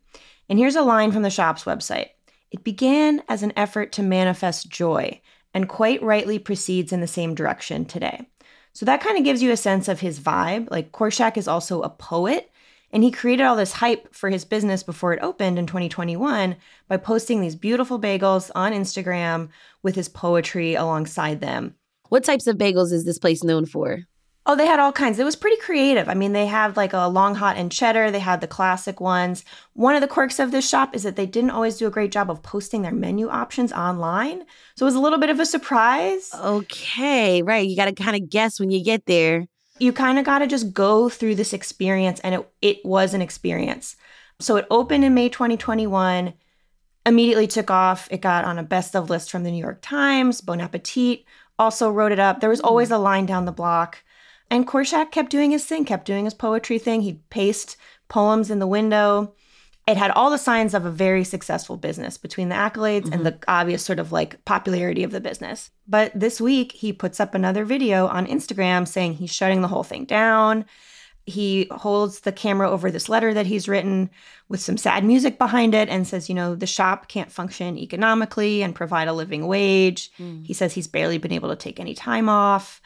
And 0.48 0.58
here's 0.58 0.76
a 0.76 0.82
line 0.82 1.12
from 1.12 1.22
the 1.22 1.30
shop's 1.30 1.64
website 1.64 2.10
It 2.50 2.64
began 2.64 3.22
as 3.28 3.42
an 3.42 3.52
effort 3.56 3.92
to 3.92 4.02
manifest 4.02 4.68
joy 4.68 5.20
and 5.54 5.68
quite 5.68 6.02
rightly 6.02 6.38
proceeds 6.38 6.92
in 6.92 7.00
the 7.00 7.06
same 7.06 7.34
direction 7.34 7.84
today. 7.84 8.28
So 8.72 8.87
that 8.87 9.00
kind 9.00 9.18
of 9.18 9.25
gives 9.25 9.42
you 9.42 9.50
a 9.50 9.56
sense 9.56 9.88
of 9.88 10.00
his 10.00 10.20
vibe. 10.20 10.70
Like 10.70 10.92
Korshak 10.92 11.37
is 11.37 11.48
also 11.48 11.82
a 11.82 11.90
poet, 11.90 12.50
And 12.90 13.02
he 13.02 13.10
created 13.10 13.44
all 13.44 13.56
this 13.56 13.72
hype 13.72 14.14
for 14.14 14.30
his 14.30 14.44
business 14.44 14.82
before 14.82 15.12
it 15.12 15.22
opened 15.22 15.58
in 15.58 15.66
2021 15.66 16.56
by 16.88 16.96
posting 16.96 17.40
these 17.40 17.54
beautiful 17.56 18.00
bagels 18.00 18.50
on 18.54 18.72
Instagram 18.72 19.50
with 19.82 19.94
his 19.94 20.08
poetry 20.08 20.75
alongside 20.75 21.40
them. 21.40 21.75
What 22.08 22.25
types 22.25 22.46
of 22.46 22.56
bagels 22.56 22.92
is 22.92 23.04
this 23.04 23.18
place 23.18 23.44
known 23.44 23.66
for? 23.66 24.04
Oh, 24.50 24.56
they 24.56 24.64
had 24.64 24.80
all 24.80 24.92
kinds. 24.92 25.18
It 25.18 25.24
was 25.24 25.36
pretty 25.36 25.58
creative. 25.58 26.08
I 26.08 26.14
mean, 26.14 26.32
they 26.32 26.46
had 26.46 26.74
like 26.74 26.94
a 26.94 27.06
long 27.06 27.34
hot 27.34 27.58
and 27.58 27.70
cheddar. 27.70 28.10
They 28.10 28.18
had 28.18 28.40
the 28.40 28.46
classic 28.46 28.98
ones. 28.98 29.44
One 29.74 29.94
of 29.94 30.00
the 30.00 30.08
quirks 30.08 30.38
of 30.38 30.52
this 30.52 30.66
shop 30.66 30.96
is 30.96 31.02
that 31.02 31.16
they 31.16 31.26
didn't 31.26 31.50
always 31.50 31.76
do 31.76 31.86
a 31.86 31.90
great 31.90 32.10
job 32.10 32.30
of 32.30 32.42
posting 32.42 32.80
their 32.80 32.92
menu 32.92 33.28
options 33.28 33.74
online. 33.74 34.44
So 34.74 34.84
it 34.84 34.88
was 34.88 34.94
a 34.94 35.00
little 35.00 35.18
bit 35.18 35.28
of 35.28 35.38
a 35.38 35.44
surprise. 35.44 36.30
Okay, 36.34 37.42
right. 37.42 37.68
You 37.68 37.76
got 37.76 37.84
to 37.84 37.92
kind 37.92 38.16
of 38.16 38.30
guess 38.30 38.58
when 38.58 38.70
you 38.70 38.82
get 38.82 39.04
there. 39.04 39.46
You 39.80 39.92
kind 39.92 40.18
of 40.18 40.24
got 40.24 40.38
to 40.38 40.46
just 40.46 40.72
go 40.72 41.10
through 41.10 41.34
this 41.34 41.52
experience, 41.52 42.18
and 42.20 42.34
it, 42.34 42.50
it 42.62 42.84
was 42.86 43.12
an 43.12 43.20
experience. 43.20 43.96
So 44.40 44.56
it 44.56 44.66
opened 44.70 45.04
in 45.04 45.12
May 45.12 45.28
2021, 45.28 46.32
immediately 47.04 47.46
took 47.48 47.70
off. 47.70 48.08
It 48.10 48.22
got 48.22 48.46
on 48.46 48.58
a 48.58 48.62
best 48.62 48.96
of 48.96 49.10
list 49.10 49.30
from 49.30 49.42
the 49.44 49.50
New 49.50 49.62
York 49.62 49.80
Times. 49.82 50.40
Bon 50.40 50.58
Appetit 50.58 51.24
also 51.58 51.90
wrote 51.90 52.12
it 52.12 52.18
up. 52.18 52.40
There 52.40 52.48
was 52.48 52.60
hmm. 52.60 52.66
always 52.66 52.90
a 52.90 52.98
line 52.98 53.26
down 53.26 53.44
the 53.44 53.52
block. 53.52 54.02
And 54.50 54.66
Korshak 54.66 55.10
kept 55.10 55.30
doing 55.30 55.50
his 55.50 55.66
thing, 55.66 55.84
kept 55.84 56.06
doing 56.06 56.24
his 56.24 56.34
poetry 56.34 56.78
thing. 56.78 57.02
He'd 57.02 57.28
paste 57.30 57.76
poems 58.08 58.50
in 58.50 58.58
the 58.58 58.66
window. 58.66 59.34
It 59.86 59.96
had 59.96 60.10
all 60.10 60.30
the 60.30 60.38
signs 60.38 60.74
of 60.74 60.84
a 60.84 60.90
very 60.90 61.24
successful 61.24 61.78
business 61.78 62.18
between 62.18 62.50
the 62.50 62.54
accolades 62.54 63.04
mm-hmm. 63.04 63.12
and 63.14 63.26
the 63.26 63.38
obvious 63.48 63.82
sort 63.82 63.98
of 63.98 64.12
like 64.12 64.44
popularity 64.44 65.02
of 65.02 65.12
the 65.12 65.20
business. 65.20 65.70
But 65.86 66.12
this 66.14 66.40
week, 66.40 66.72
he 66.72 66.92
puts 66.92 67.20
up 67.20 67.34
another 67.34 67.64
video 67.64 68.06
on 68.06 68.26
Instagram 68.26 68.86
saying 68.86 69.14
he's 69.14 69.32
shutting 69.32 69.62
the 69.62 69.68
whole 69.68 69.84
thing 69.84 70.04
down. 70.04 70.66
He 71.24 71.68
holds 71.70 72.20
the 72.20 72.32
camera 72.32 72.70
over 72.70 72.90
this 72.90 73.08
letter 73.08 73.34
that 73.34 73.46
he's 73.46 73.68
written 73.68 74.08
with 74.48 74.60
some 74.60 74.78
sad 74.78 75.04
music 75.04 75.38
behind 75.38 75.74
it 75.74 75.88
and 75.90 76.06
says, 76.06 76.28
you 76.28 76.34
know, 76.34 76.54
the 76.54 76.66
shop 76.66 77.08
can't 77.08 77.32
function 77.32 77.76
economically 77.76 78.62
and 78.62 78.74
provide 78.74 79.08
a 79.08 79.12
living 79.12 79.46
wage. 79.46 80.10
Mm. 80.18 80.46
He 80.46 80.54
says 80.54 80.72
he's 80.72 80.86
barely 80.86 81.18
been 81.18 81.32
able 81.32 81.50
to 81.50 81.56
take 81.56 81.80
any 81.80 81.94
time 81.94 82.30
off. 82.30 82.80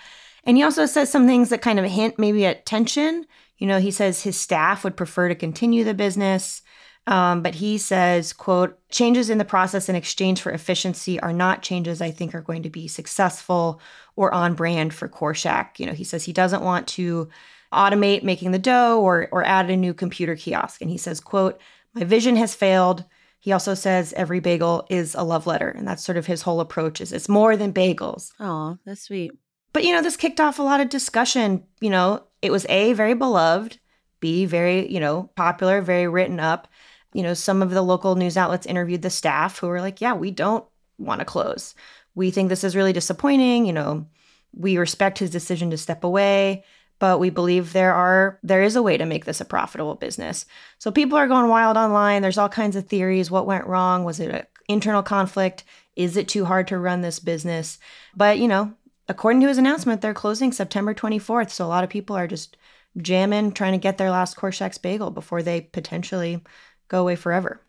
And 0.44 0.56
he 0.56 0.62
also 0.62 0.86
says 0.86 1.10
some 1.10 1.26
things 1.26 1.50
that 1.50 1.62
kind 1.62 1.78
of 1.78 1.90
hint 1.90 2.18
maybe 2.18 2.46
at 2.46 2.66
tension. 2.66 3.26
You 3.58 3.66
know, 3.66 3.78
he 3.78 3.90
says 3.90 4.22
his 4.22 4.38
staff 4.38 4.84
would 4.84 4.96
prefer 4.96 5.28
to 5.28 5.34
continue 5.34 5.84
the 5.84 5.94
business. 5.94 6.62
Um, 7.06 7.42
but 7.42 7.56
he 7.56 7.78
says, 7.78 8.32
quote, 8.32 8.78
changes 8.88 9.28
in 9.28 9.38
the 9.38 9.44
process 9.44 9.88
in 9.88 9.96
exchange 9.96 10.40
for 10.40 10.52
efficiency 10.52 11.18
are 11.18 11.32
not 11.32 11.62
changes 11.62 12.00
I 12.00 12.12
think 12.12 12.34
are 12.34 12.40
going 12.40 12.62
to 12.62 12.70
be 12.70 12.86
successful 12.86 13.80
or 14.14 14.32
on 14.32 14.54
brand 14.54 14.94
for 14.94 15.08
Korshak. 15.08 15.80
You 15.80 15.86
know, 15.86 15.94
he 15.94 16.04
says 16.04 16.24
he 16.24 16.32
doesn't 16.32 16.62
want 16.62 16.86
to 16.88 17.28
automate 17.72 18.22
making 18.22 18.52
the 18.52 18.58
dough 18.58 19.00
or 19.00 19.28
or 19.32 19.44
add 19.44 19.68
a 19.68 19.76
new 19.76 19.94
computer 19.94 20.36
kiosk. 20.36 20.80
And 20.80 20.90
he 20.90 20.98
says, 20.98 21.18
quote, 21.18 21.60
my 21.94 22.04
vision 22.04 22.36
has 22.36 22.54
failed. 22.54 23.04
He 23.40 23.50
also 23.50 23.74
says 23.74 24.12
every 24.12 24.38
bagel 24.38 24.86
is 24.88 25.16
a 25.16 25.24
love 25.24 25.48
letter. 25.48 25.68
And 25.68 25.88
that's 25.88 26.04
sort 26.04 26.18
of 26.18 26.26
his 26.26 26.42
whole 26.42 26.60
approach 26.60 27.00
is 27.00 27.12
it's 27.12 27.28
more 27.28 27.56
than 27.56 27.72
bagels. 27.72 28.30
Oh, 28.38 28.78
that's 28.84 29.02
sweet. 29.02 29.32
But, 29.72 29.84
you 29.84 29.92
know, 29.92 30.02
this 30.02 30.16
kicked 30.16 30.40
off 30.40 30.58
a 30.58 30.62
lot 30.62 30.80
of 30.80 30.88
discussion. 30.88 31.64
You 31.80 31.90
know, 31.90 32.24
it 32.40 32.50
was 32.50 32.66
A, 32.68 32.92
very 32.92 33.14
beloved, 33.14 33.78
B, 34.20 34.44
very, 34.44 34.90
you 34.92 35.00
know, 35.00 35.30
popular, 35.34 35.80
very 35.80 36.08
written 36.08 36.40
up. 36.40 36.68
You 37.14 37.22
know, 37.22 37.34
some 37.34 37.62
of 37.62 37.70
the 37.70 37.82
local 37.82 38.14
news 38.14 38.36
outlets 38.36 38.66
interviewed 38.66 39.02
the 39.02 39.10
staff 39.10 39.58
who 39.58 39.68
were 39.68 39.80
like, 39.80 40.00
yeah, 40.00 40.14
we 40.14 40.30
don't 40.30 40.64
want 40.98 41.20
to 41.20 41.24
close. 41.24 41.74
We 42.14 42.30
think 42.30 42.48
this 42.48 42.64
is 42.64 42.76
really 42.76 42.92
disappointing. 42.92 43.66
You 43.66 43.72
know, 43.72 44.06
we 44.54 44.76
respect 44.78 45.18
his 45.18 45.30
decision 45.30 45.70
to 45.70 45.78
step 45.78 46.04
away 46.04 46.64
but 47.02 47.18
we 47.18 47.30
believe 47.30 47.72
there 47.72 47.92
are 47.92 48.38
there 48.44 48.62
is 48.62 48.76
a 48.76 48.82
way 48.82 48.96
to 48.96 49.04
make 49.04 49.24
this 49.24 49.40
a 49.40 49.44
profitable 49.44 49.96
business. 49.96 50.46
So 50.78 50.92
people 50.92 51.18
are 51.18 51.26
going 51.26 51.48
wild 51.48 51.76
online. 51.76 52.22
There's 52.22 52.38
all 52.38 52.48
kinds 52.48 52.76
of 52.76 52.86
theories. 52.86 53.28
What 53.28 53.44
went 53.44 53.66
wrong? 53.66 54.04
Was 54.04 54.20
it 54.20 54.30
an 54.30 54.46
internal 54.68 55.02
conflict? 55.02 55.64
Is 55.96 56.16
it 56.16 56.28
too 56.28 56.44
hard 56.44 56.68
to 56.68 56.78
run 56.78 57.00
this 57.00 57.18
business? 57.18 57.80
But 58.14 58.38
you 58.38 58.46
know, 58.46 58.74
according 59.12 59.42
to 59.42 59.48
his 59.48 59.58
announcement, 59.58 60.00
they're 60.00 60.14
closing 60.14 60.52
September 60.52 60.94
24th. 60.94 61.50
So 61.50 61.66
a 61.66 61.68
lot 61.68 61.84
of 61.84 61.90
people 61.90 62.16
are 62.16 62.26
just 62.26 62.56
jamming, 62.96 63.52
trying 63.52 63.72
to 63.72 63.78
get 63.78 63.98
their 63.98 64.10
last 64.10 64.36
Korshak's 64.36 64.78
bagel 64.78 65.10
before 65.10 65.42
they 65.42 65.60
potentially 65.60 66.42
go 66.88 67.02
away 67.02 67.14
forever. 67.14 67.60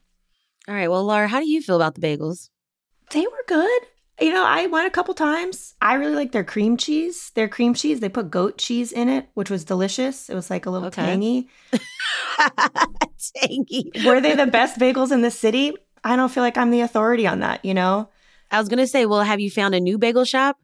All 0.68 0.74
right. 0.74 0.90
Well, 0.90 1.04
Laura, 1.04 1.28
how 1.28 1.40
do 1.40 1.50
you 1.50 1.62
feel 1.62 1.76
about 1.76 1.96
the 1.96 2.02
bagels? 2.02 2.50
They 3.12 3.22
were 3.22 3.44
good. 3.48 3.82
You 4.22 4.32
know, 4.32 4.46
I 4.46 4.68
went 4.68 4.88
a 4.88 4.92
couple 4.92 5.14
times. 5.14 5.76
I 5.82 5.96
really 5.96 6.16
like 6.16 6.32
their 6.32 6.44
cream 6.46 6.78
cheese. 6.78 7.32
Their 7.36 7.50
cream 7.50 7.74
cheese, 7.74 8.00
they 8.00 8.10
put 8.10 8.32
goat 8.32 8.58
cheese 8.58 8.92
in 8.94 9.10
it, 9.10 9.28
which 9.34 9.50
was 9.50 9.66
delicious. 9.66 10.30
It 10.30 10.36
was 10.36 10.50
like 10.50 10.66
a 10.66 10.70
little 10.70 10.88
okay. 10.88 11.04
tangy. 11.04 11.50
tangy. 13.36 13.92
Were 14.06 14.22
they 14.22 14.36
the 14.36 14.48
best 14.48 14.80
bagels 14.80 15.12
in 15.12 15.22
the 15.22 15.32
city? 15.32 15.76
I 16.04 16.16
don't 16.16 16.30
feel 16.30 16.44
like 16.44 16.58
I'm 16.58 16.72
the 16.72 16.82
authority 16.82 17.28
on 17.28 17.40
that, 17.40 17.66
you 17.66 17.74
know? 17.74 18.10
I 18.52 18.60
was 18.60 18.70
going 18.70 18.80
to 18.80 18.88
say, 18.88 19.06
well, 19.06 19.24
have 19.24 19.40
you 19.40 19.50
found 19.50 19.74
a 19.74 19.80
new 19.80 19.98
bagel 19.98 20.26
shop? 20.26 20.58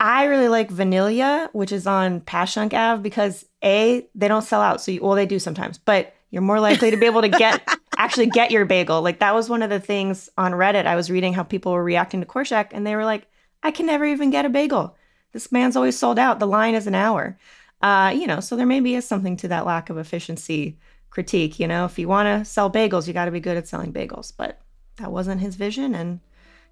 I 0.00 0.24
really 0.24 0.48
like 0.48 0.70
Vanilla, 0.70 1.50
which 1.52 1.72
is 1.72 1.86
on 1.86 2.22
Passyunk 2.22 2.72
Ave, 2.72 3.02
because 3.02 3.44
A, 3.62 4.08
they 4.14 4.28
don't 4.28 4.42
sell 4.42 4.62
out. 4.62 4.80
So, 4.80 4.92
you, 4.92 5.02
well, 5.02 5.14
they 5.14 5.26
do 5.26 5.38
sometimes, 5.38 5.76
but 5.76 6.14
you're 6.30 6.42
more 6.42 6.58
likely 6.58 6.90
to 6.90 6.96
be 6.96 7.06
able 7.06 7.20
to 7.22 7.28
get 7.28 7.62
actually 7.96 8.26
get 8.26 8.50
your 8.50 8.64
bagel. 8.64 9.02
Like 9.02 9.18
that 9.18 9.34
was 9.34 9.50
one 9.50 9.62
of 9.62 9.70
the 9.70 9.80
things 9.80 10.30
on 10.38 10.52
Reddit. 10.52 10.86
I 10.86 10.96
was 10.96 11.10
reading 11.10 11.34
how 11.34 11.42
people 11.42 11.72
were 11.72 11.84
reacting 11.84 12.20
to 12.20 12.26
Korshak 12.26 12.68
and 12.72 12.86
they 12.86 12.96
were 12.96 13.04
like, 13.04 13.26
I 13.62 13.70
can 13.70 13.86
never 13.86 14.06
even 14.06 14.30
get 14.30 14.46
a 14.46 14.48
bagel. 14.48 14.96
This 15.32 15.52
man's 15.52 15.76
always 15.76 15.98
sold 15.98 16.18
out. 16.18 16.38
The 16.38 16.46
line 16.46 16.74
is 16.74 16.86
an 16.86 16.94
hour. 16.94 17.38
Uh, 17.82 18.12
you 18.16 18.26
know, 18.26 18.40
so 18.40 18.56
there 18.56 18.66
maybe 18.66 18.94
is 18.94 19.06
something 19.06 19.36
to 19.38 19.48
that 19.48 19.66
lack 19.66 19.90
of 19.90 19.98
efficiency 19.98 20.78
critique. 21.10 21.60
You 21.60 21.66
know, 21.66 21.84
if 21.84 21.98
you 21.98 22.08
want 22.08 22.26
to 22.26 22.50
sell 22.50 22.70
bagels, 22.70 23.06
you 23.06 23.12
got 23.12 23.26
to 23.26 23.30
be 23.30 23.40
good 23.40 23.56
at 23.56 23.68
selling 23.68 23.92
bagels. 23.92 24.32
But 24.34 24.60
that 24.96 25.12
wasn't 25.12 25.40
his 25.40 25.56
vision 25.56 25.94
and 25.94 26.20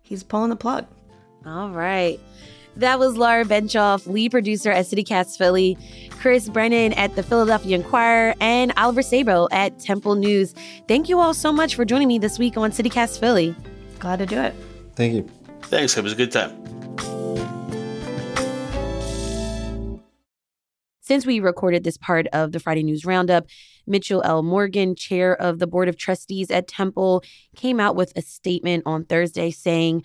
he's 0.02 0.22
pulling 0.22 0.50
the 0.50 0.56
plug. 0.56 0.86
All 1.44 1.70
right. 1.70 2.18
That 2.78 3.00
was 3.00 3.16
Laura 3.16 3.44
Benshoff, 3.44 4.06
lead 4.06 4.30
producer 4.30 4.70
at 4.70 4.86
CityCast 4.86 5.36
Philly, 5.36 5.76
Chris 6.20 6.48
Brennan 6.48 6.92
at 6.92 7.16
the 7.16 7.24
Philadelphia 7.24 7.74
Inquirer, 7.74 8.36
and 8.40 8.72
Oliver 8.76 9.02
Sabo 9.02 9.48
at 9.50 9.80
Temple 9.80 10.14
News. 10.14 10.54
Thank 10.86 11.08
you 11.08 11.18
all 11.18 11.34
so 11.34 11.52
much 11.52 11.74
for 11.74 11.84
joining 11.84 12.06
me 12.06 12.20
this 12.20 12.38
week 12.38 12.56
on 12.56 12.70
CityCast 12.70 13.18
Philly. 13.18 13.56
Glad 13.98 14.20
to 14.20 14.26
do 14.26 14.40
it. 14.40 14.54
Thank 14.94 15.14
you. 15.14 15.28
Thanks. 15.62 15.96
It 15.96 16.04
was 16.04 16.12
a 16.12 16.16
good 16.16 16.30
time. 16.30 16.56
Since 21.00 21.26
we 21.26 21.40
recorded 21.40 21.82
this 21.82 21.96
part 21.96 22.28
of 22.28 22.52
the 22.52 22.60
Friday 22.60 22.84
News 22.84 23.04
Roundup, 23.04 23.46
Mitchell 23.88 24.22
L. 24.24 24.44
Morgan, 24.44 24.94
chair 24.94 25.34
of 25.34 25.58
the 25.58 25.66
Board 25.66 25.88
of 25.88 25.96
Trustees 25.96 26.48
at 26.48 26.68
Temple, 26.68 27.24
came 27.56 27.80
out 27.80 27.96
with 27.96 28.12
a 28.14 28.22
statement 28.22 28.84
on 28.86 29.04
Thursday 29.04 29.50
saying, 29.50 30.04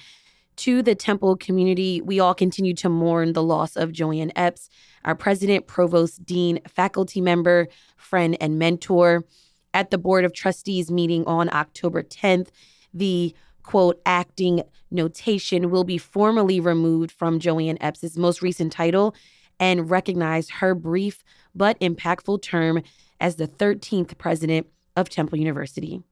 to 0.57 0.81
the 0.81 0.95
Temple 0.95 1.35
community, 1.35 2.01
we 2.01 2.19
all 2.19 2.33
continue 2.33 2.73
to 2.75 2.89
mourn 2.89 3.33
the 3.33 3.43
loss 3.43 3.75
of 3.75 3.91
JoAnne 3.91 4.31
Epps, 4.35 4.69
our 5.05 5.15
president, 5.15 5.67
provost, 5.67 6.25
dean, 6.25 6.59
faculty 6.67 7.21
member, 7.21 7.67
friend, 7.97 8.37
and 8.39 8.57
mentor. 8.59 9.25
At 9.73 9.89
the 9.89 9.97
Board 9.97 10.23
of 10.23 10.33
Trustees 10.33 10.91
meeting 10.91 11.25
on 11.25 11.51
October 11.51 12.03
10th, 12.03 12.49
the 12.93 13.33
quote, 13.63 13.99
acting 14.05 14.61
notation 14.91 15.71
will 15.71 15.83
be 15.83 15.97
formally 15.97 16.59
removed 16.59 17.11
from 17.11 17.39
JoAnne 17.39 17.77
Epps's 17.81 18.17
most 18.17 18.41
recent 18.41 18.71
title 18.71 19.15
and 19.59 19.89
recognize 19.89 20.49
her 20.49 20.75
brief 20.75 21.23
but 21.55 21.79
impactful 21.79 22.41
term 22.41 22.83
as 23.19 23.37
the 23.37 23.47
13th 23.47 24.17
president 24.17 24.67
of 24.95 25.09
Temple 25.09 25.39
University. 25.39 26.03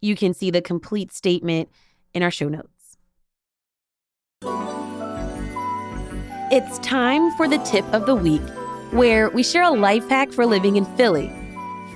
You 0.00 0.16
can 0.16 0.34
see 0.34 0.50
the 0.50 0.62
complete 0.62 1.12
statement 1.12 1.68
in 2.14 2.22
our 2.22 2.30
show 2.30 2.48
notes. 2.48 2.71
It's 6.52 6.78
time 6.80 7.30
for 7.38 7.48
the 7.48 7.56
tip 7.60 7.86
of 7.94 8.04
the 8.04 8.14
week, 8.14 8.42
where 8.90 9.30
we 9.30 9.42
share 9.42 9.62
a 9.62 9.70
life 9.70 10.06
hack 10.10 10.30
for 10.32 10.44
living 10.44 10.76
in 10.76 10.84
Philly. 10.96 11.32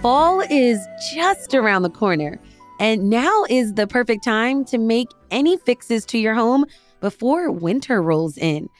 Fall 0.00 0.40
is 0.48 0.80
just 1.12 1.52
around 1.52 1.82
the 1.82 1.90
corner, 1.90 2.40
and 2.80 3.10
now 3.10 3.44
is 3.50 3.74
the 3.74 3.86
perfect 3.86 4.24
time 4.24 4.64
to 4.64 4.78
make 4.78 5.08
any 5.30 5.58
fixes 5.58 6.06
to 6.06 6.16
your 6.16 6.32
home 6.32 6.64
before 7.02 7.50
winter 7.50 8.00
rolls 8.00 8.38
in. 8.38 8.70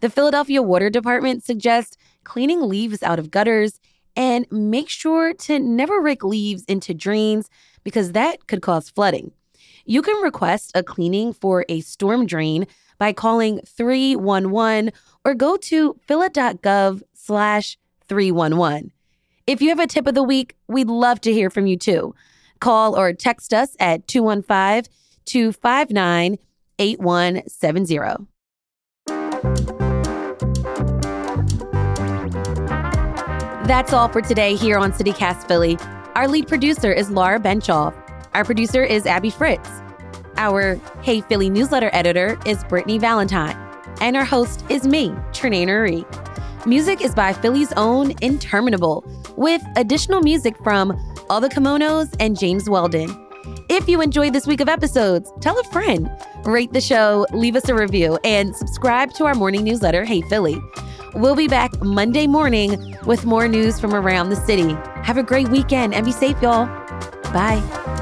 The 0.00 0.08
Philadelphia 0.08 0.62
Water 0.62 0.88
Department 0.88 1.44
suggests 1.44 1.98
cleaning 2.24 2.62
leaves 2.62 3.02
out 3.02 3.18
of 3.18 3.30
gutters 3.30 3.78
and 4.16 4.46
make 4.50 4.88
sure 4.88 5.34
to 5.34 5.58
never 5.58 6.00
rake 6.00 6.24
leaves 6.24 6.64
into 6.64 6.94
drains 6.94 7.50
because 7.84 8.12
that 8.12 8.46
could 8.46 8.62
cause 8.62 8.88
flooding. 8.88 9.32
You 9.84 10.00
can 10.00 10.16
request 10.22 10.72
a 10.74 10.82
cleaning 10.82 11.34
for 11.34 11.66
a 11.68 11.82
storm 11.82 12.24
drain 12.24 12.66
by 12.98 13.12
calling 13.12 13.60
311 13.66 14.92
or 15.24 15.34
go 15.34 15.56
to 15.56 15.96
phila.gov 16.06 17.02
slash 17.14 17.78
311. 18.08 18.92
If 19.46 19.62
you 19.62 19.68
have 19.68 19.80
a 19.80 19.86
tip 19.86 20.06
of 20.06 20.14
the 20.14 20.22
week, 20.22 20.56
we'd 20.68 20.88
love 20.88 21.20
to 21.22 21.32
hear 21.32 21.50
from 21.50 21.66
you 21.66 21.76
too. 21.76 22.14
Call 22.60 22.98
or 22.98 23.12
text 23.12 23.52
us 23.52 23.76
at 23.78 24.06
215 24.08 24.90
259 25.24 26.38
8170. 26.78 28.26
That's 33.66 33.92
all 33.92 34.08
for 34.08 34.22
today 34.22 34.54
here 34.54 34.78
on 34.78 34.92
CityCast 34.92 35.48
Philly. 35.48 35.76
Our 36.14 36.28
lead 36.28 36.46
producer 36.46 36.92
is 36.92 37.10
Laura 37.10 37.40
Benshoff. 37.40 37.94
Our 38.32 38.44
producer 38.44 38.84
is 38.84 39.06
Abby 39.06 39.30
Fritz. 39.30 39.68
Our 40.38 40.80
Hey 41.02 41.20
Philly 41.20 41.50
newsletter 41.50 41.90
editor 41.92 42.38
is 42.46 42.62
Brittany 42.64 42.98
Valentine. 42.98 43.56
And 44.00 44.16
our 44.16 44.24
host 44.24 44.64
is 44.68 44.86
me, 44.86 45.08
Trenae 45.32 45.66
Nuri. 45.66 46.66
Music 46.66 47.00
is 47.00 47.14
by 47.14 47.32
Philly's 47.32 47.72
own 47.74 48.12
Interminable, 48.22 49.04
with 49.36 49.62
additional 49.76 50.20
music 50.20 50.56
from 50.62 50.98
All 51.30 51.40
the 51.40 51.48
Kimonos 51.48 52.14
and 52.20 52.38
James 52.38 52.68
Weldon. 52.68 53.14
If 53.68 53.88
you 53.88 54.00
enjoyed 54.00 54.32
this 54.32 54.46
week 54.46 54.60
of 54.60 54.68
episodes, 54.68 55.32
tell 55.40 55.58
a 55.58 55.64
friend, 55.64 56.10
rate 56.44 56.72
the 56.72 56.80
show, 56.80 57.26
leave 57.32 57.56
us 57.56 57.68
a 57.68 57.74
review, 57.74 58.18
and 58.24 58.54
subscribe 58.54 59.12
to 59.14 59.24
our 59.24 59.34
morning 59.34 59.64
newsletter, 59.64 60.04
Hey 60.04 60.22
Philly. 60.22 60.60
We'll 61.14 61.36
be 61.36 61.48
back 61.48 61.80
Monday 61.82 62.26
morning 62.26 62.96
with 63.06 63.24
more 63.24 63.48
news 63.48 63.80
from 63.80 63.94
around 63.94 64.28
the 64.28 64.36
city. 64.36 64.76
Have 65.02 65.16
a 65.16 65.22
great 65.22 65.48
weekend 65.48 65.94
and 65.94 66.04
be 66.04 66.12
safe, 66.12 66.40
y'all. 66.42 66.66
Bye. 67.32 67.95